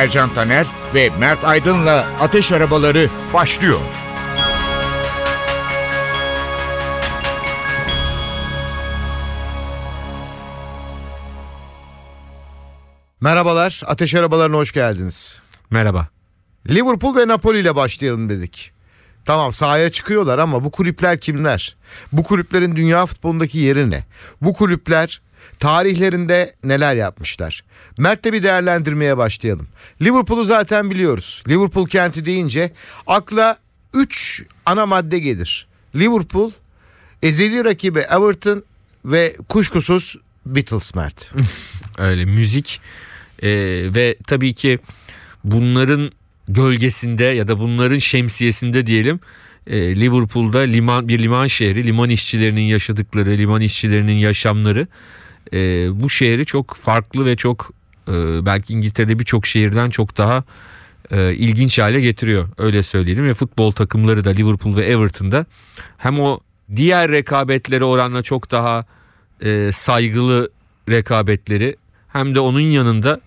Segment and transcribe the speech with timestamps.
[0.00, 3.80] Ercan Taner ve Mert Aydın'la Ateş Arabaları başlıyor.
[13.20, 15.42] Merhabalar, Ateş Arabalarına hoş geldiniz.
[15.70, 16.08] Merhaba.
[16.68, 18.72] Liverpool ve Napoli ile başlayalım dedik.
[19.24, 21.76] Tamam sahaya çıkıyorlar ama bu kulüpler kimler?
[22.12, 24.04] Bu kulüplerin dünya futbolundaki yeri ne?
[24.42, 25.20] Bu kulüpler
[25.58, 27.64] tarihlerinde neler yapmışlar?
[27.98, 29.68] Mert'le bir değerlendirmeye başlayalım.
[30.02, 31.42] Liverpool'u zaten biliyoruz.
[31.48, 32.72] Liverpool kenti deyince
[33.06, 33.58] akla
[33.94, 35.66] 3 ana madde gelir.
[35.94, 36.50] Liverpool,
[37.22, 38.64] ezeli rakibi Everton
[39.04, 40.16] ve kuşkusuz
[40.46, 41.34] Beatles Mert.
[41.98, 42.80] Öyle müzik
[43.42, 43.50] e,
[43.94, 44.78] ve tabii ki
[45.44, 46.12] bunların
[46.48, 49.20] gölgesinde ya da bunların şemsiyesinde diyelim
[49.66, 54.86] e, Liverpool'da liman bir liman şehri, liman işçilerinin yaşadıkları, liman işçilerinin yaşamları
[55.52, 57.70] e, bu şehri çok farklı ve çok
[58.08, 60.44] e, belki İngiltere'de birçok şehirden çok daha
[61.10, 62.48] e, ilginç hale getiriyor.
[62.58, 63.24] Öyle söyleyelim.
[63.24, 65.46] Ve futbol takımları da Liverpool ve Everton'da
[65.98, 66.40] hem o
[66.76, 68.84] diğer rekabetlere oranla çok daha
[69.44, 70.50] e, saygılı
[70.88, 71.76] rekabetleri
[72.08, 73.20] hem de onun yanında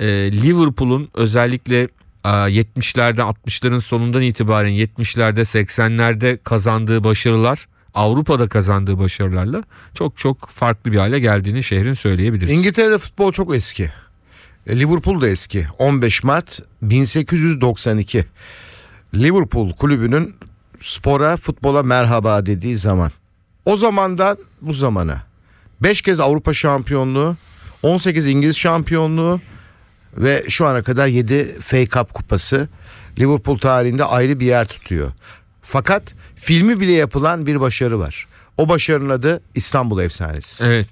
[0.00, 1.80] e, Liverpool'un özellikle
[2.24, 9.62] e, 70'lerde 60'ların sonundan itibaren 70'lerde 80'lerde kazandığı başarılar Avrupa'da kazandığı başarılarla
[9.94, 12.50] çok çok farklı bir hale geldiğini şehrin söyleyebiliriz.
[12.50, 13.90] İngiltere'de futbol çok eski.
[14.66, 15.66] E, Liverpool da eski.
[15.78, 18.24] 15 Mart 1892.
[19.14, 20.34] Liverpool kulübünün
[20.80, 23.10] spora, futbola merhaba dediği zaman.
[23.64, 25.22] O zamandan bu zamana
[25.82, 27.36] 5 kez Avrupa şampiyonluğu,
[27.82, 29.40] 18 İngiliz şampiyonluğu
[30.16, 32.68] ve şu ana kadar 7 FA Cup kupası
[33.18, 35.12] Liverpool tarihinde ayrı bir yer tutuyor.
[35.64, 38.26] Fakat filmi bile yapılan bir başarı var.
[38.58, 40.64] O başarının adı İstanbul Efsanesi.
[40.64, 40.86] Evet.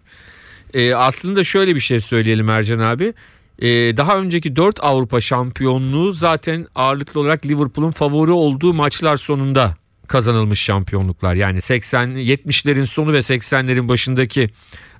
[0.74, 3.14] Ee, aslında şöyle bir şey söyleyelim Ercan abi.
[3.58, 9.76] Ee, daha önceki 4 Avrupa şampiyonluğu zaten ağırlıklı olarak Liverpool'un favori olduğu maçlar sonunda
[10.08, 11.34] kazanılmış şampiyonluklar.
[11.34, 14.50] Yani 80 70'lerin sonu ve 80'lerin başındaki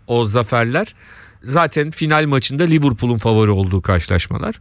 [0.07, 0.95] o zaferler
[1.45, 4.55] zaten final maçında Liverpool'un favori olduğu karşılaşmalar.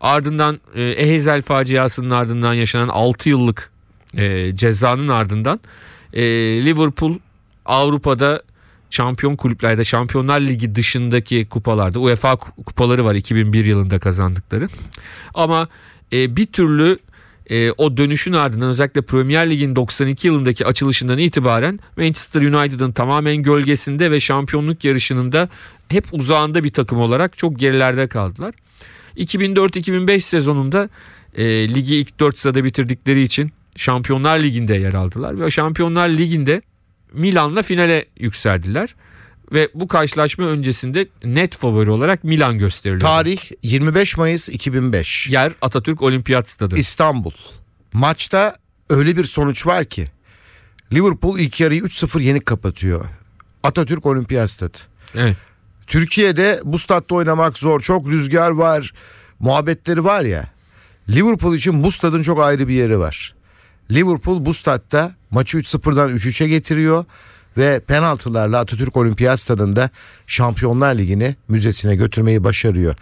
[0.00, 3.70] Ardından e, Ehezel faciasının ardından yaşanan 6 yıllık
[4.16, 5.60] e, cezanın ardından
[6.12, 6.24] e,
[6.64, 7.18] Liverpool
[7.64, 8.42] Avrupa'da
[8.90, 14.68] şampiyon kulüplerde Şampiyonlar Ligi dışındaki kupalarda UEFA kupaları var 2001 yılında kazandıkları.
[15.34, 15.68] Ama
[16.12, 16.98] e, bir türlü
[17.50, 24.10] e, o dönüşün ardından özellikle Premier Lig'in 92 yılındaki açılışından itibaren Manchester United'ın tamamen gölgesinde
[24.10, 25.48] ve şampiyonluk yarışının da
[25.88, 28.54] hep uzağında bir takım olarak çok gerilerde kaldılar.
[29.16, 30.88] 2004-2005 sezonunda
[31.34, 31.44] e,
[31.74, 36.62] ligi ilk 4 sırada bitirdikleri için Şampiyonlar Ligi'nde yer aldılar ve Şampiyonlar Ligi'nde
[37.12, 38.94] Milan'la finale yükseldiler
[39.52, 43.00] ve bu karşılaşma öncesinde net favori olarak Milan gösteriliyor.
[43.00, 45.30] Tarih 25 Mayıs 2005.
[45.30, 46.76] Yer Atatürk Olimpiyat Stadı.
[46.76, 47.32] İstanbul.
[47.92, 48.56] Maçta
[48.90, 50.04] öyle bir sonuç var ki
[50.92, 53.04] Liverpool ilk yarıyı 3-0 yenik kapatıyor.
[53.62, 54.78] Atatürk Olimpiyat Stadı.
[55.14, 55.36] Evet.
[55.86, 57.80] Türkiye'de bu statta oynamak zor.
[57.80, 58.92] Çok rüzgar var.
[59.38, 60.50] Muhabbetleri var ya.
[61.08, 63.35] Liverpool için bu stadın çok ayrı bir yeri var.
[63.90, 67.04] Liverpool bu statta maçı 3-0'dan 3-3'e getiriyor
[67.56, 69.90] ve penaltılarla Atatürk Olimpiyat Stadında
[70.26, 72.94] Şampiyonlar Ligi'ni müzesine götürmeyi başarıyor.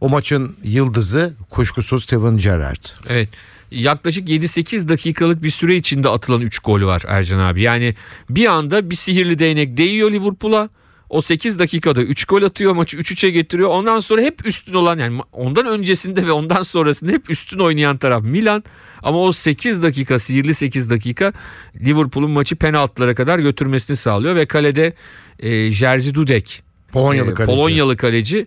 [0.00, 2.84] O maçın yıldızı kuşkusuz Steven Gerrard.
[3.06, 3.28] Evet.
[3.70, 7.62] Yaklaşık 7-8 dakikalık bir süre içinde atılan 3 gol var Ercan abi.
[7.62, 7.94] Yani
[8.30, 10.68] bir anda bir sihirli değnek değiyor Liverpool'a.
[11.08, 13.68] O 8 dakikada 3 gol atıyor maçı 3-3'e getiriyor.
[13.68, 18.22] Ondan sonra hep üstün olan yani ondan öncesinde ve ondan sonrasında hep üstün oynayan taraf
[18.22, 18.64] Milan.
[19.02, 21.32] Ama o 8 dakika sihirli 8 dakika
[21.80, 24.36] Liverpool'un maçı penaltılara kadar götürmesini sağlıyor.
[24.36, 24.94] Ve kalede
[25.38, 26.62] e, Jerzy Dudek
[26.92, 27.56] Polonyalı e, kaleci.
[27.56, 28.46] Polonyalı kaleci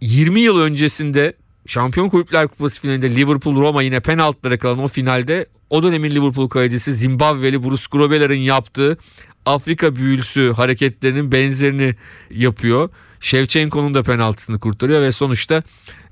[0.00, 1.34] 20 yıl öncesinde
[1.66, 6.94] Şampiyon Kulüpler Kupası finalinde Liverpool Roma yine penaltılara kalan o finalde o dönemin Liverpool kalecisi
[6.94, 8.98] Zimbabweli Bruce Grobeler'in yaptığı
[9.46, 11.94] Afrika büyülüsü hareketlerinin benzerini
[12.30, 12.90] yapıyor.
[13.20, 15.62] Shevchenko'nun da penaltısını kurtarıyor ve sonuçta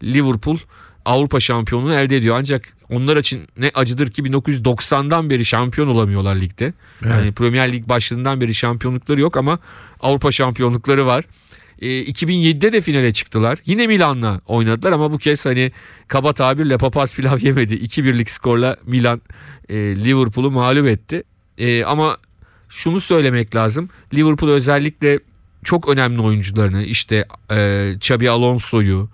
[0.02, 0.58] Liverpool
[1.05, 2.37] Avrupa şampiyonluğunu elde ediyor.
[2.38, 6.73] Ancak onlar için ne acıdır ki 1990'dan beri şampiyon olamıyorlar ligde.
[7.05, 9.58] Yani Premier Lig başladığından beri şampiyonlukları yok ama
[10.00, 11.25] Avrupa şampiyonlukları var.
[11.82, 13.58] E, 2007'de de finale çıktılar.
[13.67, 15.73] Yine Milan'la oynadılar ama bu kez hani
[16.08, 17.75] kaba tabirle papaz pilav yemedi.
[17.75, 19.23] 2-1'lik skorla Milan
[19.69, 21.23] e, Liverpool'u mağlup etti.
[21.58, 22.17] E, ama
[22.76, 23.88] şunu söylemek lazım.
[24.14, 25.19] Liverpool özellikle
[25.64, 29.08] çok önemli oyuncularını işte e, Xabi Alonso'yu,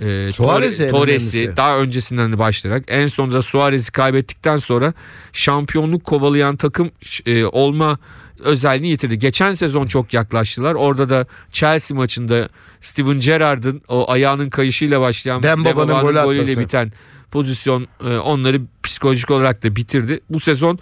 [0.00, 4.94] e, Suarez'i Torres'i daha öncesinden de başlayarak en sonunda Suarez'i kaybettikten sonra
[5.32, 6.90] şampiyonluk kovalayan takım
[7.26, 7.98] e, olma
[8.38, 9.18] özelliğini yitirdi.
[9.18, 10.74] Geçen sezon çok yaklaştılar.
[10.74, 12.48] Orada da Chelsea maçında
[12.80, 16.92] Steven Gerrard'ın o ayağının kayışıyla başlayan Dembaba'nın Dembaba'nın gol golüyle biten
[17.30, 20.20] pozisyon e, onları psikolojik olarak da bitirdi.
[20.30, 20.78] Bu sezon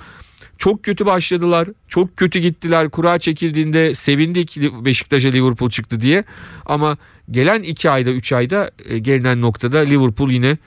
[0.60, 1.68] çok kötü başladılar.
[1.88, 2.90] Çok kötü gittiler.
[2.90, 6.24] Kura çekildiğinde sevindik Beşiktaş'a Liverpool çıktı diye.
[6.66, 6.96] Ama
[7.30, 10.58] gelen 2 ayda 3 ayda e, gelinen noktada Liverpool yine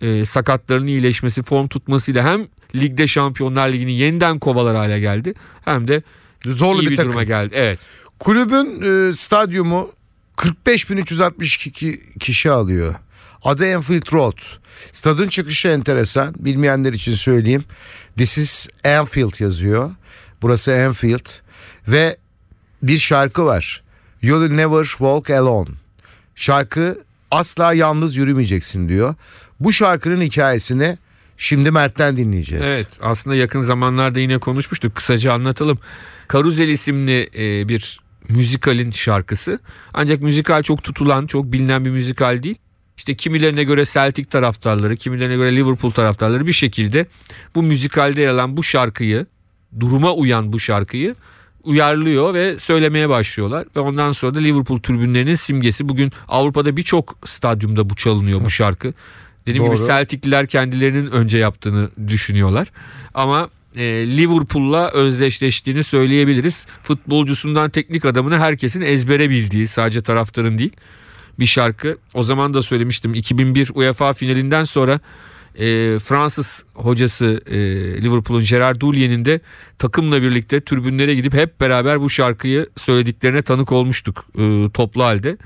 [0.00, 5.34] e, sakatlarının iyileşmesi, form tutmasıyla hem ligde Şampiyonlar Ligi'ni yeniden kovalar hale geldi.
[5.64, 6.02] Hem de
[6.46, 7.12] Zorlu iyi bir bir, takım.
[7.12, 7.54] duruma geldi.
[7.56, 7.78] Evet.
[8.18, 9.90] Kulübün e, stadyumu
[10.36, 12.94] 45.362 kişi alıyor.
[13.44, 14.38] Adı Anfield Road.
[14.92, 16.34] Stadın çıkışı enteresan.
[16.38, 17.64] Bilmeyenler için söyleyeyim.
[18.18, 19.90] This is Anfield yazıyor.
[20.42, 21.26] Burası Anfield.
[21.88, 22.16] Ve
[22.82, 23.82] bir şarkı var.
[24.22, 25.68] You will never walk alone.
[26.34, 26.98] Şarkı
[27.30, 29.14] asla yalnız yürümeyeceksin diyor.
[29.60, 30.98] Bu şarkının hikayesini
[31.36, 32.64] şimdi Mert'ten dinleyeceğiz.
[32.66, 35.78] Evet aslında yakın zamanlarda yine konuşmuştuk kısaca anlatalım.
[36.28, 39.60] Karuzel isimli e, bir müzikalin şarkısı
[39.94, 42.58] ancak müzikal çok tutulan çok bilinen bir müzikal değil.
[42.98, 47.06] İşte kimilerine göre Celtic taraftarları kimilerine göre Liverpool taraftarları bir şekilde
[47.54, 49.26] bu müzikalde yer alan bu şarkıyı
[49.80, 51.14] duruma uyan bu şarkıyı
[51.62, 53.66] uyarlıyor ve söylemeye başlıyorlar.
[53.76, 55.88] Ve ondan sonra da Liverpool tribünlerinin simgesi.
[55.88, 58.92] Bugün Avrupa'da birçok stadyumda bu çalınıyor bu şarkı.
[59.46, 59.86] Dediğim gibi Doğru.
[59.86, 62.68] Celtic'liler kendilerinin önce yaptığını düşünüyorlar.
[63.14, 63.82] Ama e,
[64.16, 66.66] Liverpool'la özdeşleştiğini söyleyebiliriz.
[66.82, 70.72] Futbolcusundan teknik adamını herkesin ezbere bildiği sadece taraftarın değil
[71.38, 71.98] bir şarkı.
[72.14, 75.00] O zaman da söylemiştim 2001 UEFA finalinden sonra
[75.58, 77.56] e, Fransız hocası e,
[78.02, 79.40] Liverpool'un Gerard Houllien'in de
[79.78, 85.36] takımla birlikte tribünlere gidip hep beraber bu şarkıyı söylediklerine tanık olmuştuk e, toplu halde.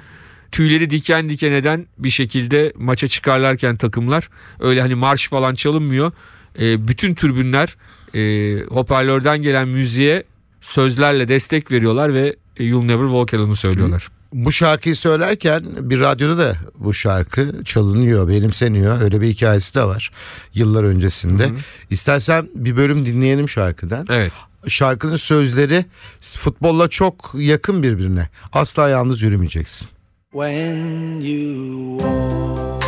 [0.53, 4.29] Tüyleri diken diken eden bir şekilde maça çıkarlarken takımlar
[4.61, 6.13] öyle hani marş falan çalınmıyor.
[6.61, 7.77] E, bütün tribünler
[8.15, 10.25] e, hoparlörden gelen müziğe
[10.61, 14.09] sözlerle destek veriyorlar ve e, You'll Never Walk Alone'u söylüyorlar.
[14.33, 19.01] Bu şarkıyı söylerken bir radyoda da bu şarkı çalınıyor, benimseniyor.
[19.01, 20.11] Öyle bir hikayesi de var
[20.55, 21.51] yıllar öncesinde.
[21.91, 24.07] İstersen bir bölüm dinleyelim şarkıdan.
[24.11, 24.33] Evet.
[24.69, 25.85] Şarkının sözleri
[26.21, 28.29] futbolla çok yakın birbirine.
[28.53, 29.89] Asla yalnız yürümeyeceksin.
[30.33, 32.83] When you walk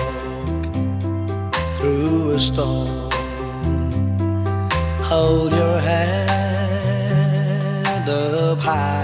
[1.80, 3.10] through a storm,
[5.02, 6.24] hold your head
[8.08, 9.03] up high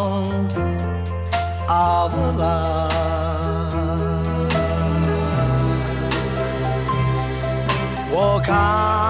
[8.13, 9.00] 我看。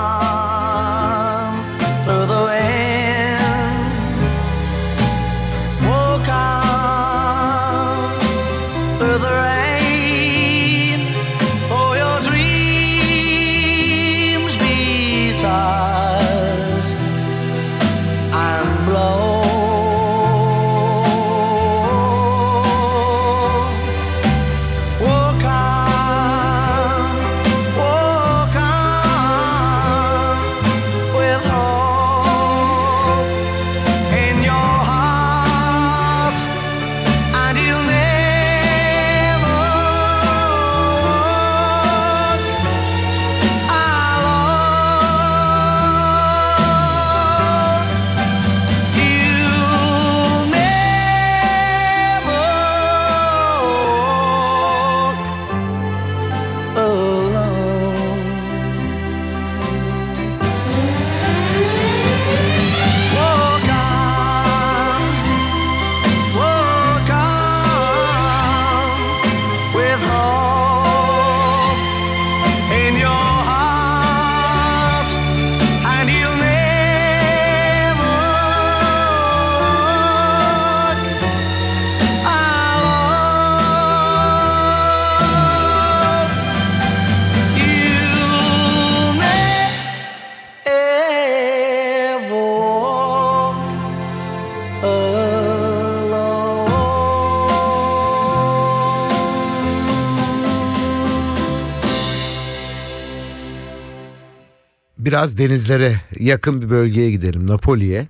[105.12, 108.08] Biraz denizlere yakın bir bölgeye gidelim Napoli'ye.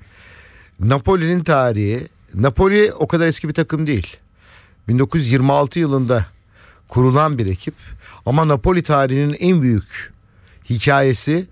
[0.79, 4.17] Napoli'nin tarihi Napoli o kadar eski bir takım değil.
[4.87, 6.25] 1926 yılında
[6.87, 7.73] kurulan bir ekip
[8.25, 10.13] ama Napoli tarihinin en büyük
[10.69, 11.47] hikayesi,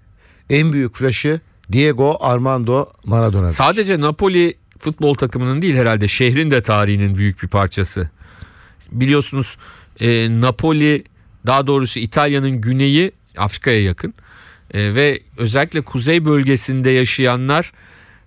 [0.49, 1.41] en büyük flaşı
[1.71, 3.53] Diego Armando Maradona'dır.
[3.53, 8.09] Sadece Napoli futbol takımının değil herhalde şehrin de tarihinin büyük bir parçası.
[8.91, 9.57] Biliyorsunuz
[9.99, 11.03] e, Napoli
[11.45, 14.13] daha doğrusu İtalya'nın güneyi Afrika'ya yakın
[14.73, 17.71] E, ve özellikle kuzey bölgesinde yaşayanlar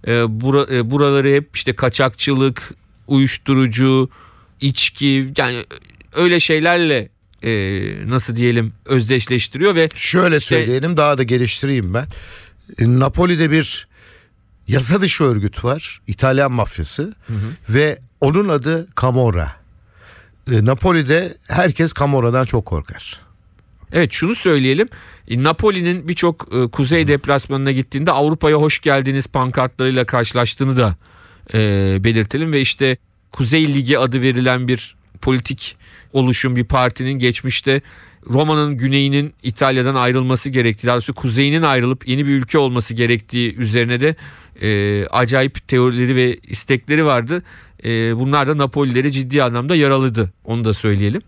[0.07, 2.75] e, bura, e, buraları hep işte kaçakçılık,
[3.07, 4.11] uyuşturucu,
[4.61, 5.65] içki yani
[6.15, 7.09] öyle şeylerle
[7.43, 7.51] e,
[8.11, 12.07] nasıl diyelim özdeşleştiriyor ve Şöyle söyleyelim daha da geliştireyim ben.
[12.79, 13.89] E, Napoli'de bir
[14.69, 16.01] yasa dışı örgüt var.
[16.07, 17.15] İtalyan mafyası
[17.69, 19.53] ve onun adı Camorra.
[20.53, 23.21] E, Napoli'de herkes Camorra'dan çok korkar.
[23.93, 24.89] Evet şunu söyleyelim.
[25.29, 30.97] E, Napoli'nin birçok e, kuzey deplasmanına gittiğinde Avrupa'ya hoş geldiniz pankartlarıyla karşılaştığını da
[31.55, 31.59] e,
[32.05, 32.97] belirtelim ve işte
[33.33, 35.77] Kuzey Ligi adı verilen bir politik
[36.13, 37.83] oluşum bir partinin geçmişte
[38.27, 44.01] Roma'nın güneyinin İtalya'dan ayrılması gerektiği, daha doğrusu kuzeyinin ayrılıp yeni bir ülke olması gerektiği üzerine
[44.01, 44.17] de
[44.61, 47.43] e, acayip teorileri ve istekleri vardı.
[47.85, 51.23] E, bunlar da Napolileri ciddi anlamda yaraladı onu da söyleyelim.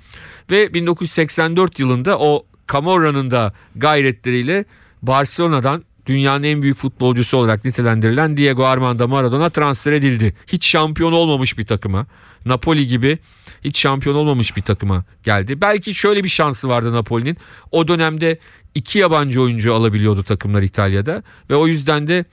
[0.51, 4.65] Ve 1984 yılında o Camorra'nın da gayretleriyle
[5.03, 10.35] Barcelona'dan dünyanın en büyük futbolcusu olarak nitelendirilen Diego Armando Maradona transfer edildi.
[10.47, 12.07] Hiç şampiyon olmamış bir takıma.
[12.47, 13.19] Napoli gibi
[13.65, 15.61] hiç şampiyon olmamış bir takıma geldi.
[15.61, 17.37] Belki şöyle bir şansı vardı Napoli'nin.
[17.71, 18.39] O dönemde
[18.75, 22.25] iki yabancı oyuncu alabiliyordu takımlar İtalya'da ve o yüzden de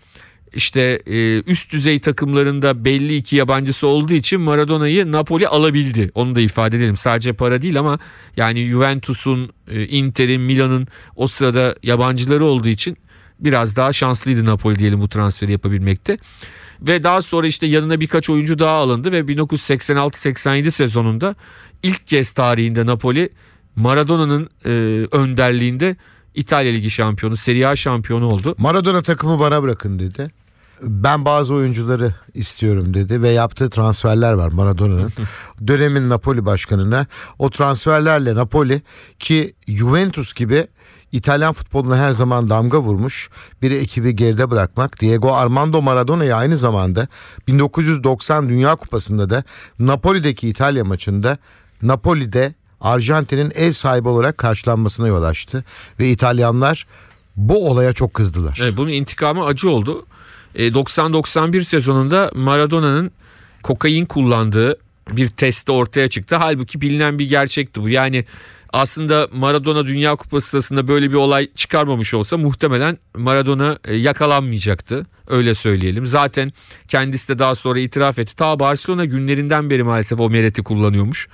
[0.53, 6.12] işte e, üst düzey takımlarında belli iki yabancısı olduğu için Maradona'yı Napoli alabildi.
[6.15, 6.98] Onu da ifade edelim.
[6.98, 8.00] Sadece para değil ama
[8.38, 12.98] yani Juventus'un, e, Inter'in, Milan'ın o sırada yabancıları olduğu için
[13.39, 16.17] biraz daha şanslıydı Napoli diyelim bu transferi yapabilmekte.
[16.81, 21.36] Ve daha sonra işte yanına birkaç oyuncu daha alındı ve 1986-87 sezonunda
[21.84, 23.29] ilk kez tarihinde Napoli
[23.75, 24.70] Maradona'nın e,
[25.12, 25.96] önderliğinde
[26.36, 28.55] İtalya Ligi şampiyonu, Serie A şampiyonu oldu.
[28.58, 30.31] Maradona takımı bana bırakın dedi.
[30.81, 35.11] Ben bazı oyuncuları istiyorum dedi ve yaptığı transferler var Maradona'nın.
[35.67, 37.05] Dönemin Napoli başkanına
[37.39, 38.81] o transferlerle Napoli
[39.19, 40.67] ki Juventus gibi
[41.11, 43.29] İtalyan futboluna her zaman damga vurmuş
[43.61, 45.01] bir ekibi geride bırakmak.
[45.01, 47.07] Diego Armando Maradona'yı aynı zamanda
[47.47, 49.43] 1990 Dünya Kupası'nda da
[49.79, 51.38] Napoli'deki İtalya maçında
[51.81, 55.63] Napoli'de Arjantin'in ev sahibi olarak karşılanmasına yol açtı
[56.00, 56.88] ve İtalyanlar
[57.35, 58.59] bu olaya çok kızdılar.
[58.61, 60.05] Evet, bunun intikamı acı oldu.
[60.55, 63.12] E, 90-91 sezonunda Maradona'nın
[63.63, 64.77] kokain kullandığı
[65.12, 66.36] bir testte ortaya çıktı.
[66.36, 67.89] Halbuki bilinen bir gerçekti bu.
[67.89, 68.25] Yani
[68.74, 75.05] aslında Maradona Dünya Kupası sırasında böyle bir olay çıkarmamış olsa muhtemelen Maradona e, yakalanmayacaktı.
[75.27, 76.05] Öyle söyleyelim.
[76.05, 76.53] Zaten
[76.88, 78.36] kendisi de daha sonra itiraf etti.
[78.36, 81.27] Ta Barcelona günlerinden beri maalesef o mereti kullanıyormuş.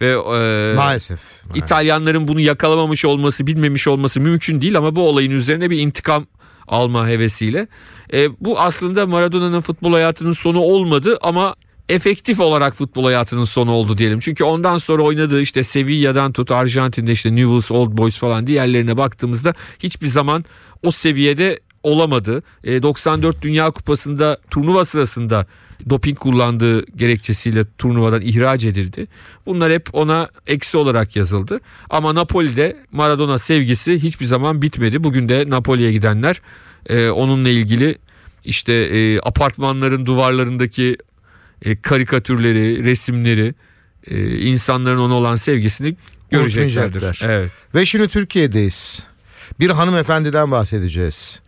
[0.00, 1.18] Ve e, Maalesef.
[1.54, 6.26] İtalyanların bunu yakalamamış olması, bilmemiş olması mümkün değil ama bu olayın üzerine bir intikam
[6.68, 7.68] alma hevesiyle.
[8.12, 11.54] E, bu aslında Maradona'nın futbol hayatının sonu olmadı ama
[11.88, 14.20] efektif olarak futbol hayatının sonu oldu diyelim.
[14.20, 19.54] Çünkü ondan sonra oynadığı işte Sevilla'dan tut Arjantin'de işte Newell's Old Boys falan diğerlerine baktığımızda
[19.78, 20.44] hiçbir zaman
[20.82, 22.42] o seviyede olamadı.
[22.64, 25.46] E, 94 Dünya Kupası'nda turnuva sırasında
[25.90, 29.06] doping kullandığı gerekçesiyle turnuvadan ihraç edildi.
[29.46, 31.60] Bunlar hep ona eksi olarak yazıldı.
[31.90, 35.04] Ama Napoli'de Maradona sevgisi hiçbir zaman bitmedi.
[35.04, 36.42] Bugün de Napoli'ye gidenler
[36.86, 37.94] e, onunla ilgili
[38.44, 40.96] işte e, apartmanların duvarlarındaki
[41.62, 43.54] e, karikatürleri, resimleri,
[44.06, 45.96] e, insanların ona olan sevgisini
[46.30, 47.20] göreceklerdir.
[47.22, 47.50] Evet.
[47.74, 49.06] Ve şimdi Türkiye'deyiz.
[49.60, 51.40] Bir hanımefendiden bahsedeceğiz.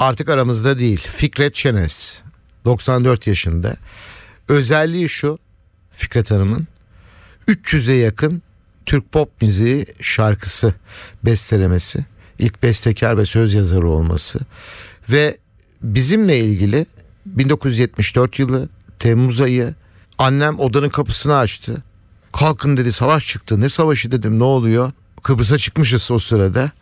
[0.00, 1.08] Artık aramızda değil.
[1.16, 2.22] Fikret Şenes.
[2.64, 3.76] 94 yaşında.
[4.48, 5.38] Özelliği şu
[5.90, 6.66] Fikret Hanım'ın
[7.48, 8.42] 300'e yakın
[8.86, 10.74] Türk pop müziği şarkısı
[11.24, 12.04] bestelemesi.
[12.38, 14.38] İlk bestekar ve söz yazarı olması.
[15.10, 15.38] Ve
[15.82, 16.86] bizimle ilgili
[17.26, 19.74] 1974 yılı Temmuz ayı
[20.18, 21.82] annem odanın kapısını açtı.
[22.32, 23.60] Kalkın dedi savaş çıktı.
[23.60, 24.92] Ne savaşı dedim ne oluyor?
[25.22, 26.72] Kıbrıs'a çıkmışız o sırada.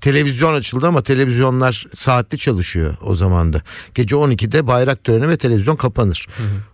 [0.00, 3.62] Televizyon açıldı ama televizyonlar saatli çalışıyor o zaman da.
[3.94, 6.26] Gece 12'de bayrak töreni ve televizyon kapanır.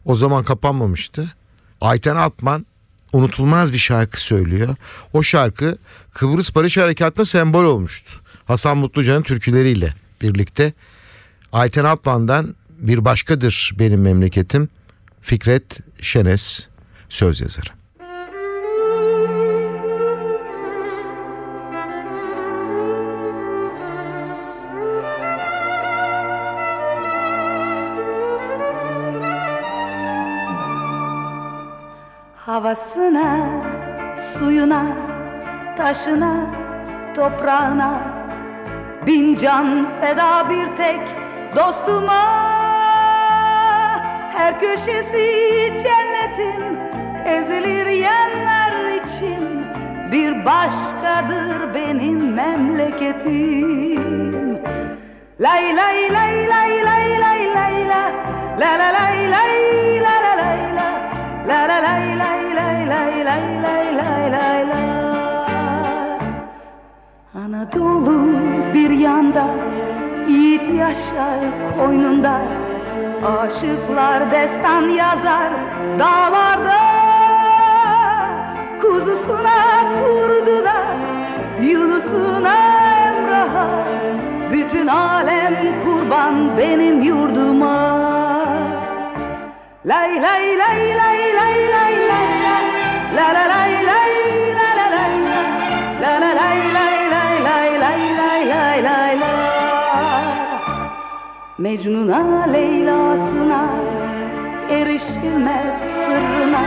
[0.05, 1.35] O zaman kapanmamıştı.
[1.81, 2.67] Ayten Altman
[3.13, 4.77] unutulmaz bir şarkı söylüyor.
[5.13, 5.79] O şarkı
[6.13, 8.21] Kıbrıs Barış Harekatı'na sembol olmuştu.
[8.45, 10.73] Hasan Mutlucan'ın türküleriyle birlikte.
[11.53, 14.69] Ayten Altman'dan bir başkadır benim memleketim.
[15.23, 16.67] Fikret Şenes
[17.09, 17.71] söz yazarı.
[32.57, 33.29] Havasına,
[34.17, 34.83] suyuna,
[35.77, 36.35] taşına,
[37.15, 38.01] toprağına.
[39.07, 41.01] Bin can feda bir tek
[41.57, 42.23] dostuma.
[44.33, 45.27] Her köşesi
[45.83, 46.79] cennetin
[47.27, 49.67] ezilir yerler için.
[50.13, 53.39] Bir başkadır benim memleketim.
[55.41, 58.13] Lay lay lay lay lay lay lay la.
[58.61, 60.89] La la lay lay la la lay la.
[61.49, 62.46] La la lay lay
[62.93, 64.97] lay lay lay lay lay lay.
[67.35, 68.19] La Anadolu
[68.75, 69.47] bir yanda
[70.29, 71.41] Yiğit yaşar
[71.79, 72.41] koynunda.
[73.39, 75.51] Aşıklar destan yazar
[75.99, 76.81] dağlarda.
[78.81, 80.57] Kuzusuna kurdu
[81.63, 82.57] Yunus'una
[83.07, 83.85] Emrah'a.
[84.53, 87.97] Bütün alem kurban benim yurduma.
[89.87, 92.76] Lay lay lay lay lay lay lay la La la lay
[101.59, 103.67] Mecnun'a Leyla'sına
[104.71, 106.65] erişilmez sırrına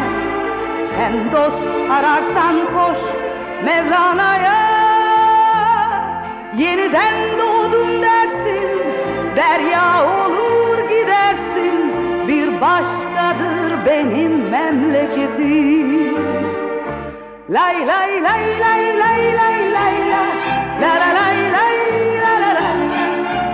[0.95, 2.99] Sen dost ararsan koş
[3.65, 4.59] Mevlana'ya
[6.57, 8.69] Yeniden doğdum dersin
[9.35, 11.91] Derya olur gidersin
[12.27, 16.38] Bir başkadır benim memleketim
[17.49, 20.23] Lay lay lay lay lay lay lay la
[20.81, 21.77] La la lay lay
[22.23, 22.79] la la lay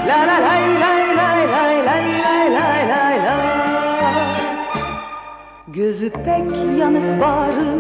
[0.08, 3.38] La la lay lay lay lay lay lay lay lay la
[5.68, 7.72] Gözü pek yanık bağrı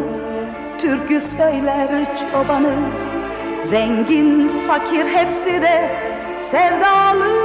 [0.79, 2.75] Türkü söyler çobanı
[3.63, 5.89] Zengin fakir hepsi de
[6.51, 7.35] sevdalı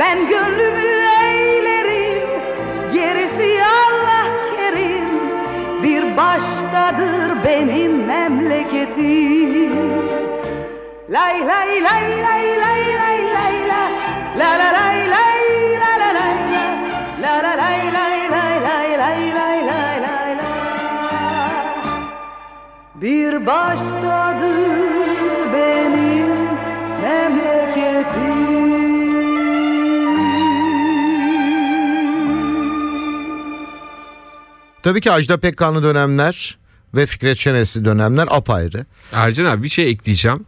[0.00, 0.88] Ben gönlümü
[1.22, 2.22] eğlerim
[2.92, 5.08] Gerisi Allah kerim
[5.82, 6.16] Bir
[6.84, 9.72] başkadır benim memleketim
[11.10, 13.90] Lay lay lay lay lay lay lay la
[14.38, 15.44] La la lay lay
[15.80, 16.64] la la lay la
[17.22, 20.50] La la lay lay lay lay lay lay lay lay la
[22.94, 25.08] Bir başkadır
[25.52, 26.34] benim
[27.02, 28.44] memleketim
[34.82, 36.63] Tabii ki Ajda Pekkanlı dönemler
[36.94, 38.86] ve Fikret Şenesli dönemler apayrı.
[39.12, 40.46] Ercan abi bir şey ekleyeceğim.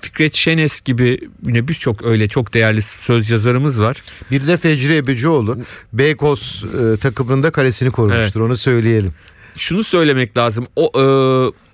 [0.00, 4.02] Fikret Şenes gibi yine birçok öyle çok değerli söz yazarımız var.
[4.30, 5.58] Bir de Fecri Ebecioğlu
[5.92, 9.12] Beykoz e, takımında kalesini korumuştur onu söyleyelim.
[9.56, 10.66] Şunu söylemek lazım.
[10.76, 11.04] O e,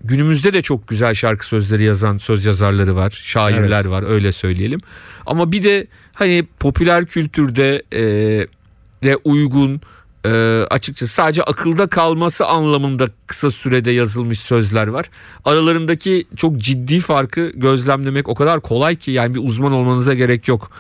[0.04, 3.90] günümüzde de çok güzel şarkı sözleri yazan söz yazarları var, şairler Evet.
[3.90, 4.80] var öyle söyleyelim.
[5.26, 8.02] Ama bir de hani popüler kültürde e,
[9.02, 9.80] de uygun
[10.26, 10.30] e,
[10.70, 15.10] açıkçası sadece akılda kalması anlamında kısa sürede yazılmış sözler var.
[15.44, 20.70] Aralarındaki çok ciddi farkı gözlemlemek o kadar kolay ki yani bir uzman olmanıza gerek yok.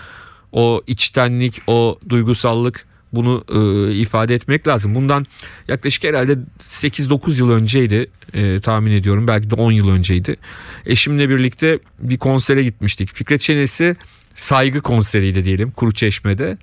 [0.52, 4.94] O içtenlik, o duygusallık bunu e, ifade etmek lazım.
[4.94, 5.26] Bundan
[5.68, 6.38] yaklaşık herhalde
[6.70, 9.28] 8-9 yıl önceydi e, tahmin ediyorum.
[9.28, 10.36] Belki de 10 yıl önceydi.
[10.86, 13.14] Eşimle birlikte bir konsere gitmiştik.
[13.14, 13.96] Fikret Şenes'i
[14.34, 16.58] saygı konseriydi diyelim Kuruçeşme'de.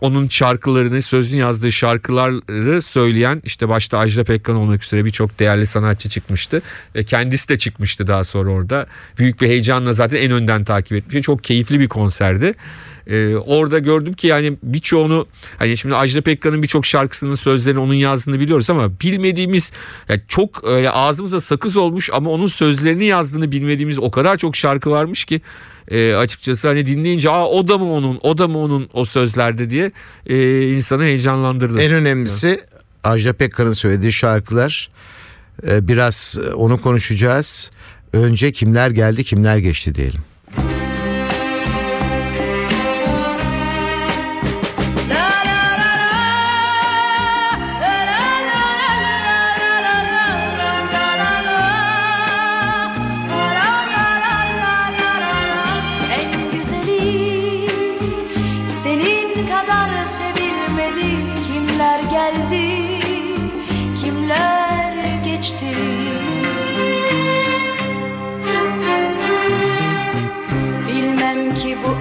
[0.00, 6.08] Onun şarkılarını, sözün yazdığı şarkıları söyleyen işte başta Ajda Pekkan olmak üzere birçok değerli sanatçı
[6.08, 6.62] çıkmıştı.
[6.94, 8.86] Ve kendisi de çıkmıştı daha sonra orada.
[9.18, 11.22] Büyük bir heyecanla zaten en önden takip etmişti.
[11.22, 12.54] Çok keyifli bir konserdi.
[13.06, 15.26] Ee, orada gördüm ki yani birçoğunu
[15.58, 19.72] hani şimdi Ajda Pekkan'ın birçok şarkısının sözlerini onun yazdığını biliyoruz ama bilmediğimiz
[20.08, 24.90] yani çok öyle ağzımıza sakız olmuş ama onun sözlerini yazdığını bilmediğimiz o kadar çok şarkı
[24.90, 25.40] varmış ki
[25.88, 29.70] e, açıkçası hani dinleyince Aa, o da mı onun o da mı onun o sözlerde
[29.70, 29.92] diye
[30.26, 31.80] e, insanı heyecanlandırdı.
[31.80, 32.60] En önemlisi
[33.04, 34.90] Ajda Pekkan'ın söylediği şarkılar
[35.70, 37.70] E, biraz onu konuşacağız.
[38.12, 40.20] Önce kimler geldi kimler geçti diyelim.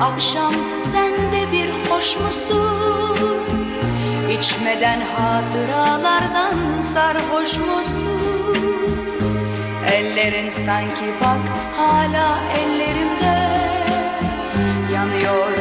[0.04, 3.39] Akşam sen de bir hoş musun
[4.39, 8.22] İçmeden hatıralardan sarhoş musun
[9.94, 11.42] Ellerin sanki bak
[11.78, 13.50] hala ellerimde
[14.94, 15.52] Yanıyor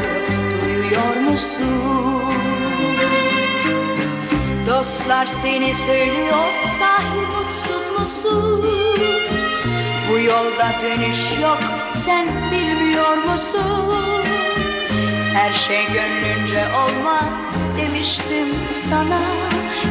[0.63, 2.23] duyuyor musun
[4.67, 8.65] dostlar seni söylüyor Sahi mutsuz musun?
[10.11, 14.22] Bu yolda dönüş yok sen bilmiyor musun?
[15.35, 19.21] Her şey gönlünce olmaz demiştim sana.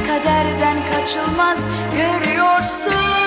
[0.07, 3.21] Kaderden kaçılmaz görüyorsun.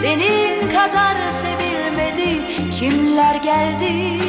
[0.00, 2.40] Senin kadar sevilmedi.
[2.80, 4.20] Kimler geldi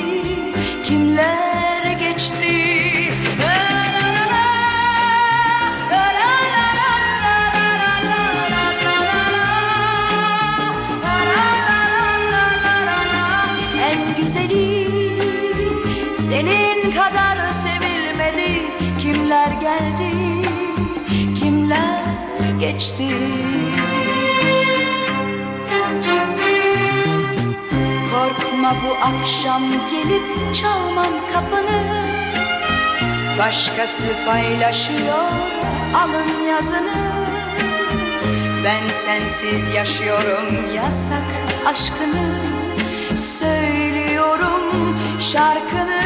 [19.31, 20.11] kimler geldi
[21.39, 22.03] kimler
[22.59, 23.07] geçti?
[28.11, 32.03] Korkma bu akşam gelip çalmam kapını.
[33.39, 35.31] Başkası paylaşıyor
[35.95, 37.01] alın yazını.
[38.63, 41.31] Ben sensiz yaşıyorum yasak
[41.65, 42.35] aşkını.
[43.17, 46.00] Söylüyorum şarkını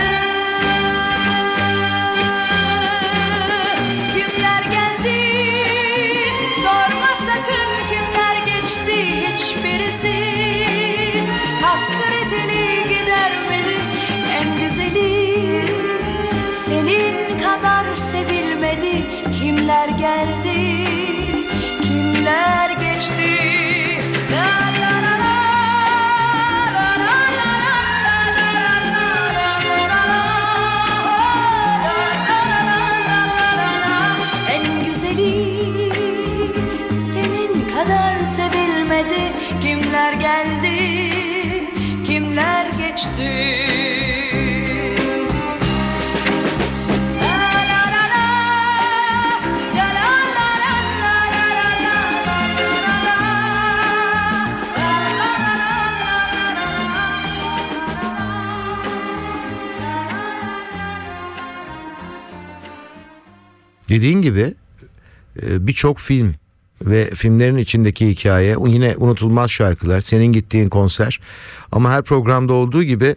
[38.26, 40.78] sevilmedi kimler geldi
[42.06, 43.75] kimler geçti
[63.96, 64.54] Dediğin gibi
[65.42, 66.36] e, birçok film
[66.82, 71.20] ve filmlerin içindeki hikaye yine unutulmaz şarkılar senin gittiğin konser
[71.72, 73.16] ama her programda olduğu gibi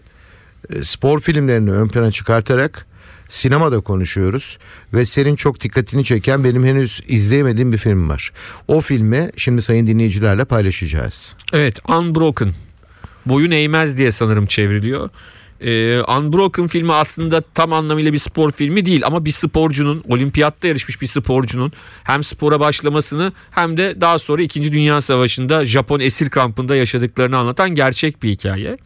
[0.72, 2.86] e, spor filmlerini ön plana çıkartarak
[3.28, 4.58] sinemada konuşuyoruz
[4.94, 8.32] ve senin çok dikkatini çeken benim henüz izleyemediğim bir film var.
[8.68, 11.36] O filmi şimdi sayın dinleyicilerle paylaşacağız.
[11.52, 12.54] Evet Unbroken.
[13.26, 15.10] Boyun eğmez diye sanırım çevriliyor.
[15.60, 21.00] Ee, Unbroken filmi aslında tam anlamıyla bir spor filmi değil ama bir sporcunun olimpiyatta yarışmış
[21.02, 21.72] bir sporcunun
[22.04, 24.72] hem spora başlamasını hem de daha sonra 2.
[24.72, 28.76] Dünya Savaşı'nda Japon esir kampında yaşadıklarını anlatan gerçek bir hikaye.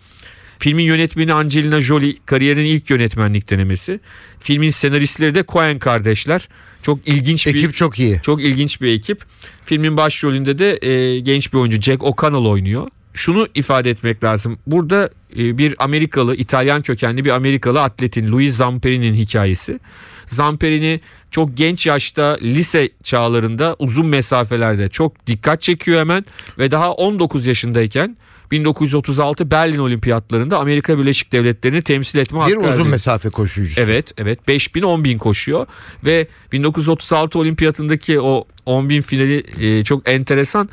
[0.59, 4.01] Filmin yönetmeni Angelina Jolie kariyerinin ilk yönetmenlik denemesi.
[4.41, 6.49] Filmin senaristleri de Coen kardeşler.
[6.83, 8.21] Çok ilginç bir Ekip çok iyi.
[8.23, 9.25] çok ilginç bir ekip.
[9.65, 12.89] Filmin başrolünde de e, genç bir oyuncu Jack O'Connell oynuyor.
[13.15, 14.59] Şunu ifade etmek lazım.
[14.67, 19.81] Burada e, bir Amerikalı, İtalyan kökenli bir Amerikalı atletin Louis Zamperi'nin hikayesi.
[20.27, 26.25] Zamperini çok genç yaşta lise çağlarında uzun mesafelerde çok dikkat çekiyor hemen
[26.59, 28.17] ve daha 19 yaşındayken
[28.51, 32.87] 1936 Berlin Olimpiyatlarında Amerika Birleşik Devletleri'ni temsil etme Bir hakkı uzun elde ediyor.
[32.89, 33.81] mesafe koşucusu.
[33.81, 35.67] Evet evet 5000 10000 koşuyor
[36.07, 40.69] ve 1936 olimpiyatındaki o 10000 finali e, çok enteresan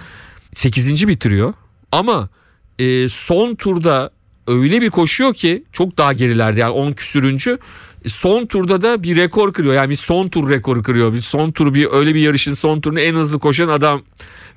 [0.55, 1.07] 8.
[1.07, 1.53] bitiriyor
[1.91, 2.29] ama
[2.79, 4.11] e, son turda
[4.47, 7.57] öyle bir koşuyor ki çok daha gerilerde yani 10 küsürüncü.
[8.07, 9.73] Son turda da bir rekor kırıyor.
[9.73, 11.13] Yani bir son tur rekoru kırıyor.
[11.13, 14.01] Bir son tur bir öyle bir yarışın son turunu en hızlı koşan adam.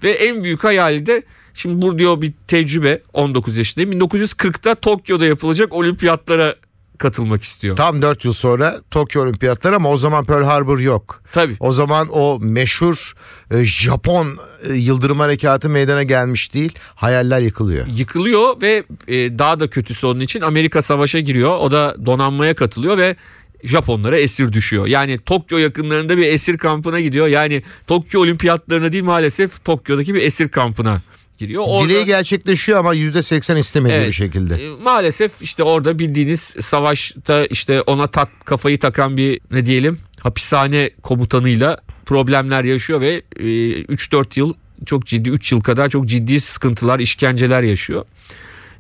[0.03, 1.23] Ve en büyük hayali de
[1.55, 4.01] şimdi bu diyor bir tecrübe 19 yaşındayım.
[4.01, 6.55] 1940'ta Tokyo'da yapılacak olimpiyatlara
[7.03, 7.77] katılmak istiyor.
[7.77, 11.23] Tam 4 yıl sonra Tokyo Olimpiyatları ama o zaman Pearl Harbor yok.
[11.33, 11.57] Tabii.
[11.61, 13.13] O zaman o meşhur
[13.51, 14.39] e, Japon
[14.69, 16.73] e, yıldırım harekatı meydana gelmiş değil.
[16.95, 17.87] Hayaller yıkılıyor.
[17.87, 21.59] yıkılıyor ve e, daha da kötüsü onun için Amerika savaşa giriyor.
[21.59, 23.17] O da donanmaya katılıyor ve
[23.65, 24.87] Japonlara esir düşüyor.
[24.87, 27.27] Yani Tokyo yakınlarında bir esir kampına gidiyor.
[27.27, 31.03] Yani Tokyo olimpiyatlarına değil maalesef Tokyo'daki bir esir kampına
[31.43, 31.63] giriyor.
[31.67, 34.09] Orada, Dileği gerçekleşiyor ama %80 istemediği Evet.
[34.09, 34.55] bir şekilde.
[34.55, 40.91] e, maalesef işte orada bildiğiniz savaşta işte ona tak kafayı takan bir ne diyelim hapishane
[41.03, 41.77] komutanıyla
[42.07, 43.45] problemler yaşıyor ve e,
[43.83, 44.55] 3-4 yıl
[44.87, 48.05] çok ciddi 3 yıl kadar çok ciddi sıkıntılar, işkenceler yaşıyor.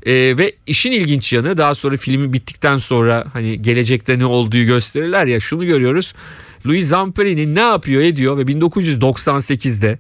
[0.07, 5.27] E, ve işin ilginç yanı daha sonra filmi bittikten sonra hani gelecekte ne olduğu gösterirler
[5.27, 6.15] ya şunu görüyoruz.
[6.67, 9.99] Louis Zamperini ne yapıyor ediyor ve 1998'de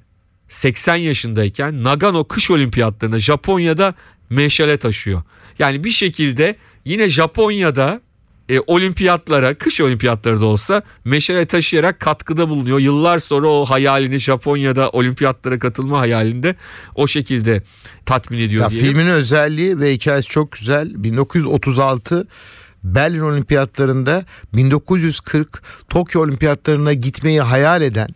[0.52, 3.94] 80 yaşındayken Nagano kış olimpiyatlarında Japonya'da
[4.30, 5.22] meşale taşıyor.
[5.58, 8.00] Yani bir şekilde yine Japonya'da
[8.48, 12.78] e, olimpiyatlara, kış olimpiyatları da olsa meşale taşıyarak katkıda bulunuyor.
[12.78, 16.56] Yıllar sonra o hayalini Japonya'da olimpiyatlara katılma hayalinde
[16.94, 17.62] o şekilde
[18.06, 18.86] tatmin ediyor Ya diyelim.
[18.88, 20.90] filmin özelliği ve hikayesi çok güzel.
[20.94, 22.26] 1936
[22.84, 28.08] Berlin Olimpiyatlarında 1940 Tokyo Olimpiyatlarına gitmeyi hayal eden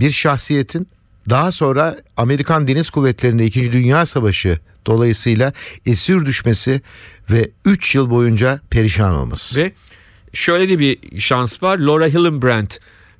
[0.00, 0.88] bir şahsiyetin
[1.30, 3.72] daha sonra Amerikan Deniz Kuvvetleri'nde 2.
[3.72, 5.52] Dünya Savaşı dolayısıyla
[5.86, 6.80] esir düşmesi
[7.30, 9.62] ve 3 yıl boyunca perişan olması.
[9.62, 9.72] Ve
[10.32, 11.78] şöyle de bir şans var.
[11.78, 12.70] Laura Hillenbrand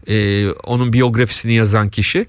[0.07, 2.27] e, onun biyografisini yazan kişi.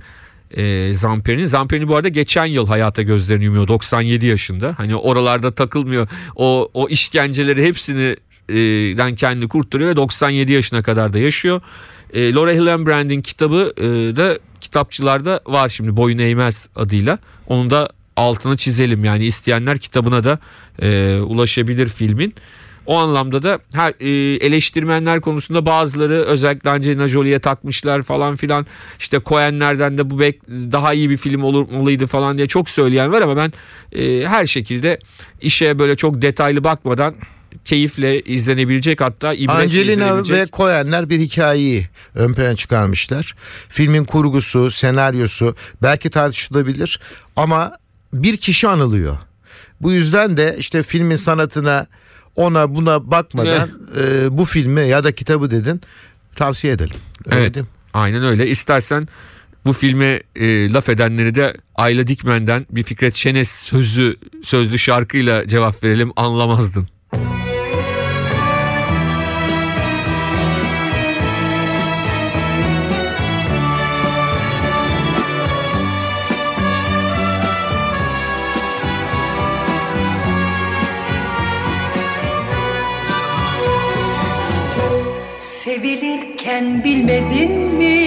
[0.52, 1.48] E, Zamperini.
[1.48, 3.68] Zamperini bu arada geçen yıl hayata gözlerini yumuyor.
[3.68, 4.74] 97 yaşında.
[4.78, 6.08] Hani oralarda takılmıyor.
[6.36, 8.16] O, o işkenceleri hepsini
[8.50, 8.56] e,
[8.98, 11.62] den kendini kurtarıyor ve 97 yaşına kadar da yaşıyor.
[12.14, 13.84] E, Laura Hillenbrand'in kitabı e,
[14.16, 17.20] da kitapçılarda var şimdi Boyun Eğmez adıyla.
[17.48, 20.40] Onun da altını çizelim yani isteyenler kitabına da
[20.82, 22.34] e, ulaşabilir filmin.
[22.86, 28.66] O anlamda da her, e, eleştirmenler konusunda bazıları özellikle Angelina Jolie'ye takmışlar falan filan.
[29.00, 33.22] İşte Coen'lerden de bu bek daha iyi bir film olmalıydı falan diye çok söyleyen var
[33.22, 33.54] ama ben
[33.92, 35.00] e, her şekilde
[35.42, 37.16] işe böyle çok detaylı bakmadan
[37.66, 40.36] keyifle izlenebilecek hatta ibretle Angelina izlenebilecek.
[40.38, 43.36] ve Coen'ler bir hikayeyi ön plana çıkarmışlar.
[43.70, 47.00] Filmin kurgusu, senaryosu belki tartışılabilir
[47.36, 47.78] ama
[48.14, 49.18] bir kişi anılıyor.
[49.82, 51.88] Bu yüzden de işte filmin sanatına
[52.36, 53.70] ona buna bakmadan
[54.04, 55.82] e, bu filmi ya da kitabı dedin
[56.36, 56.98] tavsiye edelim.
[57.26, 57.56] Öyle Evet.
[57.56, 57.66] değil?
[57.94, 58.48] Aynen öyle.
[58.48, 59.08] İstersen
[59.66, 65.84] bu filme e, laf edenleri de Ayla Dikmen'den bir Fikret Şenes sözü sözlü şarkıyla cevap
[65.84, 66.88] verelim anlamazdın.
[86.60, 88.00] Sevilirken bilmedin mi?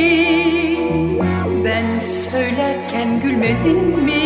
[1.64, 4.22] Ben söylerken gülmedin mi?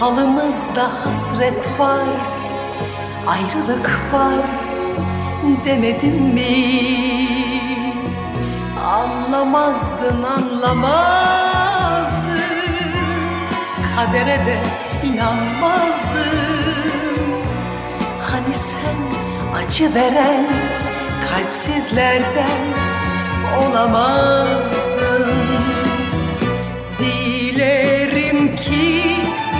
[0.00, 2.08] Falımızda hasret var,
[3.26, 4.46] ayrılık var
[5.64, 6.56] demedin mi?
[8.84, 10.88] Anlamazdın anlamazdın
[13.96, 14.58] Kadere de
[15.04, 16.38] inanmazdın
[18.30, 18.96] Hani sen
[19.54, 20.46] acı veren
[21.38, 22.74] kalpsizlerden
[23.58, 25.32] olamazdın.
[26.98, 29.02] Dilerim ki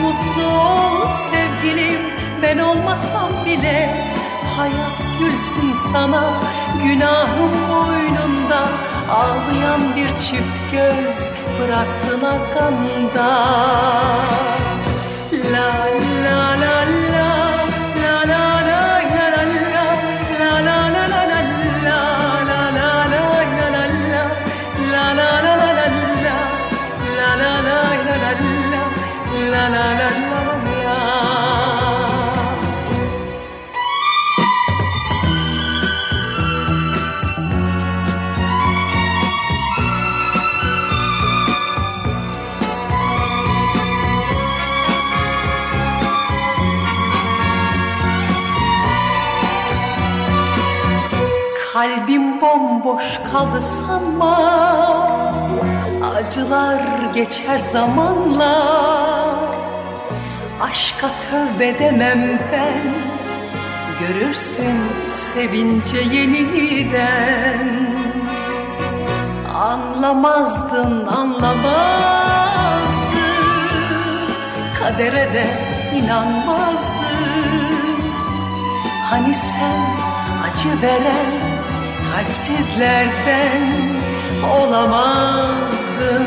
[0.03, 2.01] mutlu ol sevgilim.
[2.43, 4.09] Ben olmasam bile
[4.57, 6.41] Hayat gülsün sana.
[6.85, 8.69] Günahım boynunda.
[9.11, 13.29] Ağlayan bir çift göz bıraktın arkanda
[15.33, 15.89] La
[16.25, 16.78] la la
[52.99, 54.37] bomboş kaldı sanma.
[56.03, 56.83] Acılar
[57.15, 58.55] geçer zamanla.
[60.61, 62.95] Aşka tövbe demem ben.
[64.01, 67.89] Görürsün sevince yeniden.
[69.55, 71.69] Anlamazdın anlamazdın.
[74.79, 75.55] Kadere de
[75.97, 76.99] inanmazdın.
[79.11, 79.81] Hani sen
[80.45, 81.58] acı veren
[82.13, 83.63] kalpsizlerden
[84.61, 86.27] olamazdın.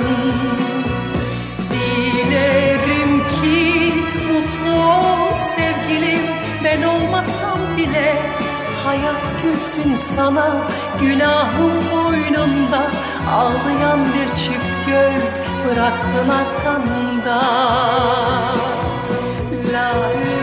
[1.72, 3.94] Dilerim ki
[4.28, 6.26] mutlu ol sevgilim.
[6.64, 8.16] Ben olmasam bile
[8.84, 10.68] Hayat gülsün sana.
[11.02, 12.92] Günahım boynunda
[13.32, 17.42] Ağlayan bir çift göz bıraktın arkanda.
[19.74, 20.41] La la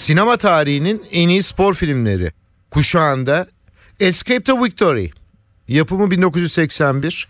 [0.00, 2.32] Sinema tarihinin en iyi spor filmleri
[2.70, 3.46] kuşağında
[4.00, 5.08] Escape to Victory.
[5.68, 7.28] Yapımı 1981.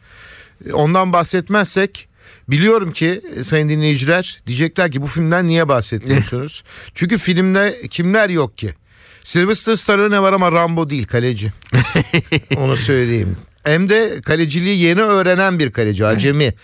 [0.73, 2.09] Ondan bahsetmezsek
[2.49, 6.65] biliyorum ki e, sayın dinleyiciler diyecekler ki bu filmden niye bahsetmiyorsunuz?
[6.95, 8.75] Çünkü filmde kimler yok ki?
[9.25, 11.53] Sylvester Stallone var ama Rambo değil kaleci.
[12.57, 13.37] Onu söyleyeyim.
[13.63, 16.55] Hem de kaleciliği yeni öğrenen bir kaleci acemi.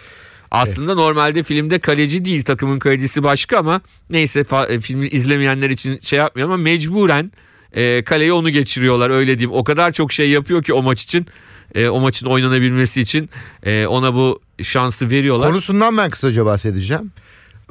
[0.57, 5.99] Aslında normalde filmde kaleci değil takımın kalecisi başka ama neyse fa- e, filmi izlemeyenler için
[5.99, 7.33] şey yapmıyor ama mecburen
[7.73, 9.59] e, kaleye onu geçiriyorlar öyle diyeyim.
[9.59, 11.27] O kadar çok şey yapıyor ki o maç için
[11.75, 13.31] e, o maçın oynanabilmesi için
[13.63, 15.49] e, ona bu şansı veriyorlar.
[15.51, 17.13] Konusundan ben kısaca bahsedeceğim.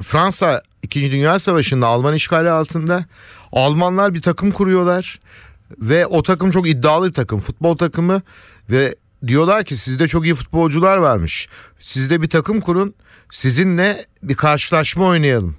[0.02, 1.10] Fransa 2.
[1.12, 3.04] Dünya Savaşı'nda Alman işgali altında
[3.52, 5.20] Almanlar bir takım kuruyorlar
[5.78, 8.22] ve o takım çok iddialı bir takım futbol takımı
[8.70, 8.94] ve
[9.28, 11.48] diyorlar ki sizde çok iyi futbolcular varmış.
[11.78, 12.94] Sizde bir takım kurun
[13.30, 15.56] sizinle bir karşılaşma oynayalım.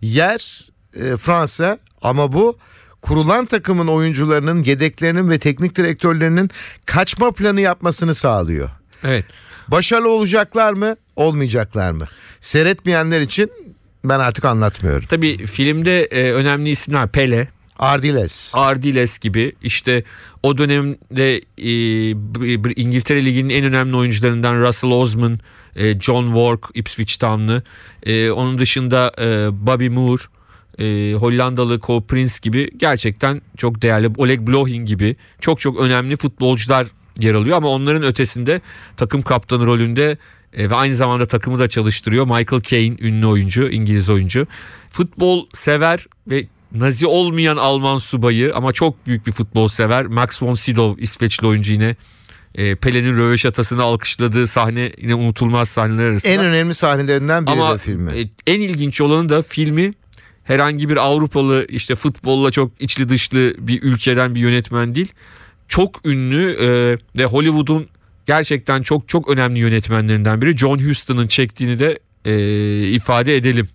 [0.00, 2.58] Yer e, Fransa ama bu
[3.02, 6.50] kurulan takımın oyuncularının, yedeklerinin ve teknik direktörlerinin
[6.86, 8.70] kaçma planı yapmasını sağlıyor.
[9.04, 9.24] Evet.
[9.68, 12.08] Başarılı olacaklar mı, olmayacaklar mı?
[12.40, 13.50] Seyretmeyenler için
[14.04, 15.06] ben artık anlatmıyorum.
[15.08, 18.52] Tabii filmde e, önemli isimler Pele, Ardiles.
[18.54, 20.04] Ardiles gibi işte
[20.42, 21.70] o dönemde e,
[22.76, 25.40] İngiltere Ligi'nin en önemli oyuncularından Russell Osman,
[25.76, 27.62] e, John Wark Ipswich Town'lı.
[28.02, 30.22] E, onun dışında e, Bobby Moore,
[30.78, 36.86] e, Hollandalı Cole Prince gibi gerçekten çok değerli Oleg Blohin gibi çok çok önemli futbolcular
[37.18, 38.60] yer alıyor ama onların ötesinde
[38.96, 40.18] takım kaptanı rolünde
[40.52, 42.24] e, ve aynı zamanda takımı da çalıştırıyor.
[42.24, 44.46] Michael Caine ünlü oyuncu, İngiliz oyuncu.
[44.90, 46.46] Futbol sever ve
[46.78, 50.06] Nazi olmayan Alman subayı ama çok büyük bir futbol sever.
[50.06, 51.96] Max von Sydow İsveçli oyuncu yine.
[52.54, 56.32] E, Pele'nin röveşatasını alkışladığı sahne yine unutulmaz sahneler arasında.
[56.32, 58.20] En önemli sahnelerinden biri Ama de filmi.
[58.20, 59.92] e, en ilginç olanı da filmi
[60.44, 65.12] herhangi bir Avrupalı işte futbolla çok içli dışlı bir ülkeden bir yönetmen değil.
[65.68, 66.68] Çok ünlü e,
[67.18, 67.88] ve Hollywood'un
[68.26, 73.68] gerçekten çok çok önemli yönetmenlerinden biri John Huston'ın çektiğini de e, ifade edelim.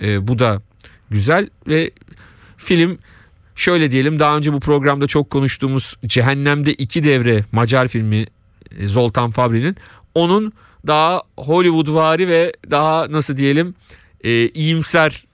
[0.00, 0.62] E, bu da
[1.10, 1.90] güzel ve
[2.64, 2.98] film
[3.56, 8.26] şöyle diyelim daha önce bu programda çok konuştuğumuz Cehennemde iki devre Macar filmi
[8.78, 9.76] e, Zoltan Fabri'nin
[10.14, 10.52] onun
[10.86, 13.74] daha Hollywoodvari ve daha nasıl diyelim
[14.24, 15.24] e, iyimser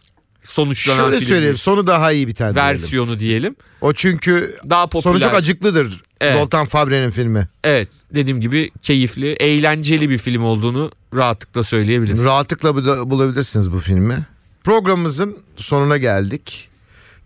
[0.42, 2.70] sonuçlanan Şöyle film söyleyeyim sonu daha iyi biten diyelim.
[2.70, 3.56] versiyonu diyelim.
[3.80, 5.12] O çünkü Daha popüler.
[5.12, 6.02] sonu çok acıklıdır.
[6.20, 6.38] Evet.
[6.40, 7.48] Zoltan Fabre'nin filmi.
[7.64, 12.24] Evet dediğim gibi keyifli, eğlenceli bir film olduğunu rahatlıkla söyleyebiliriz.
[12.24, 14.26] Rahatlıkla bu- bulabilirsiniz bu filmi.
[14.64, 16.69] Programımızın sonuna geldik.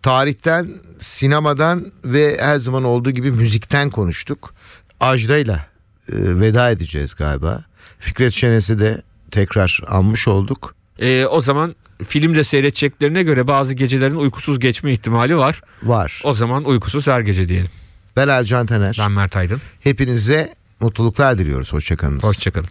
[0.05, 4.55] Tarihten, sinemadan ve her zaman olduğu gibi müzikten konuştuk.
[5.01, 5.61] Ajda'yla e,
[6.13, 7.65] veda edeceğiz galiba.
[7.99, 10.75] Fikret Şenes'i de tekrar anmış olduk.
[10.99, 11.75] E, o zaman
[12.07, 15.61] film de seyredeceklerine göre bazı gecelerin uykusuz geçme ihtimali var.
[15.83, 16.21] Var.
[16.25, 17.71] O zaman uykusuz her gece diyelim.
[18.17, 18.97] Ben Ercan Taner.
[18.99, 19.61] Ben Mert Aydın.
[19.81, 21.73] Hepinize mutluluklar diliyoruz.
[21.73, 22.25] Hoşçakalınız.
[22.25, 22.69] Hoşçakalın.